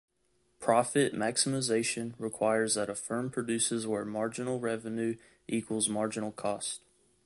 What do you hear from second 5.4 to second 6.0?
equals